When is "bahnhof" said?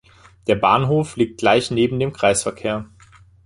0.55-1.15